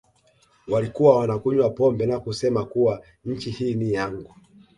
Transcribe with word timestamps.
Walikuwa 0.67 1.17
wanakunywa 1.19 1.69
pombe 1.69 2.05
na 2.05 2.19
kusema 2.19 2.65
kuwa 2.65 3.01
nchi 3.25 3.51
hii 3.51 3.75
ni 3.75 3.93
yangu 3.93 4.35